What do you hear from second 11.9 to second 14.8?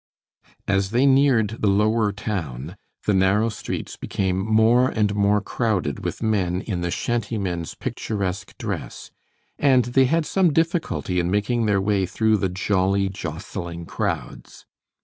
through the jolly, jostling crowds.